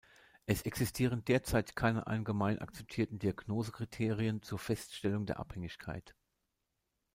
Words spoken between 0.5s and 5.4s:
existieren derzeit keine allgemein akzeptierten Diagnosekriterien zur Feststellung der